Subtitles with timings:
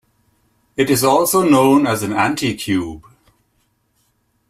[0.77, 3.03] It is also known as an "anticube".